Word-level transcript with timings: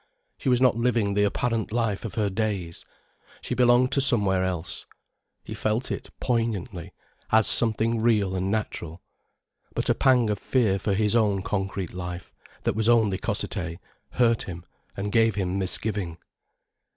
She 0.39 0.49
was 0.49 0.59
not 0.59 0.75
living 0.75 1.13
the 1.13 1.25
apparent 1.25 1.71
life 1.71 2.03
of 2.05 2.15
her 2.15 2.31
days. 2.31 2.83
She 3.39 3.53
belonged 3.53 3.91
to 3.91 4.01
somewhere 4.01 4.43
else. 4.43 4.87
He 5.43 5.53
felt 5.53 5.91
it 5.91 6.09
poignantly, 6.19 6.91
as 7.31 7.45
something 7.45 8.01
real 8.01 8.35
and 8.35 8.49
natural. 8.49 9.03
But 9.75 9.89
a 9.91 9.93
pang 9.93 10.31
of 10.31 10.39
fear 10.39 10.79
for 10.79 10.95
his 10.95 11.15
own 11.15 11.43
concrete 11.43 11.93
life, 11.93 12.33
that 12.63 12.75
was 12.75 12.89
only 12.89 13.19
Cossethay, 13.19 13.77
hurt 14.13 14.41
him, 14.49 14.65
and 14.97 15.11
gave 15.11 15.35
him 15.35 15.59
misgiving. 15.59 16.17